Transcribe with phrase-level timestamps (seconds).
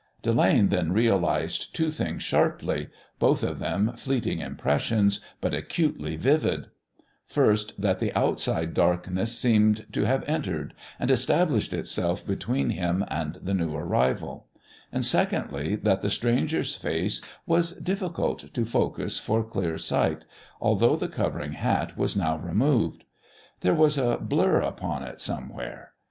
[0.23, 2.87] Delane then realised two things sharply,
[3.19, 6.65] both of them fleeting impressions, but acutely vivid:
[7.27, 13.35] First, that the outside darkness seemed to have entered and established itself between him and
[13.43, 14.47] the new arrival;
[14.91, 20.25] and, secondly, that the stranger's face was difficult to focus for clear sight,
[20.59, 23.03] although the covering hat was now removed.
[23.59, 25.91] There was a blur upon it somewhere.